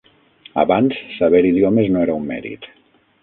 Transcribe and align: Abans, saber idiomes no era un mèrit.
Abans, 0.61 0.95
saber 1.19 1.43
idiomes 1.51 1.93
no 1.97 2.03
era 2.07 2.17
un 2.21 2.27
mèrit. 2.33 2.67